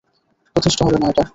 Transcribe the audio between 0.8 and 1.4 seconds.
হবে না এটা!